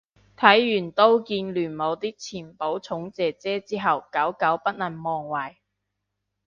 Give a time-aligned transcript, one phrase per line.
[0.35, 5.57] 睇完刀劍亂舞啲前寶塚姐姐之後久久不能忘懷